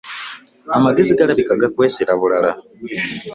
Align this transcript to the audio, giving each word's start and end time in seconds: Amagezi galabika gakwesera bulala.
Amagezi 0.75 1.17
galabika 1.17 1.61
gakwesera 1.61 2.13
bulala. 2.19 2.51